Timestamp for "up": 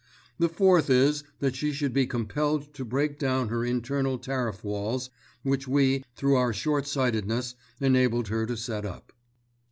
8.83-9.13